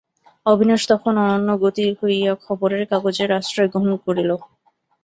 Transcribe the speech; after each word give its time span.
অবিনাশ 0.45 0.81
তখন 0.91 1.13
অনন্যগতি 1.25 1.85
হইয়া 1.99 2.33
খবরের 2.45 2.83
কাগজের 2.91 3.29
আশ্রয় 3.39 3.69
গ্রহণ 3.71 3.91
করিল। 4.05 4.31